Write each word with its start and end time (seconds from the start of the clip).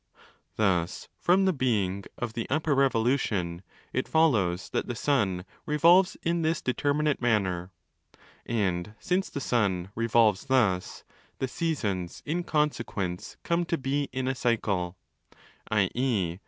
Thus, 0.55 1.09
from 1.19 1.45
the 1.45 1.53
being 1.53 2.05
of 2.17 2.33
the' 2.33 2.49
upper 2.49 2.73
revolution' 2.73 3.61
it 3.93 4.07
follows 4.07 4.67
that 4.71 4.87
the 4.87 4.95
sun 4.95 5.45
revolves 5.67 6.17
in 6.23 6.41
this 6.41 6.59
determi 6.59 7.03
nate 7.03 7.21
manner; 7.21 7.69
and 8.43 8.95
since 8.99 9.29
the 9.29 9.39
sun 9.39 9.91
revolves 9.93 10.47
¢hus, 10.47 11.03
the 11.37 11.47
seasons 11.47 12.23
in 12.25 12.43
consequence 12.43 13.37
come 13.43 13.63
to 13.65 13.77
be 13.77 14.09
in 14.11 14.27
a 14.27 14.33
cycle, 14.33 14.97
i.e. 15.69 16.39